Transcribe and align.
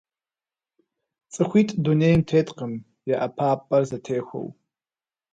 Цӏыхуитӏ 1.31 1.75
дунейм 1.83 2.21
теткъым 2.27 2.73
я 3.13 3.15
ӏэпапӏэр 3.21 3.83
зэтехуэу. 3.89 4.47